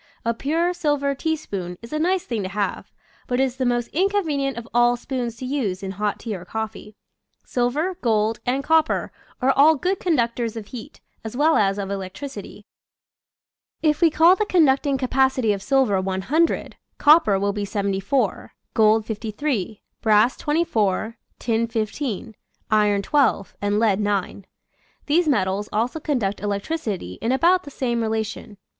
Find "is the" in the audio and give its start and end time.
3.43-3.67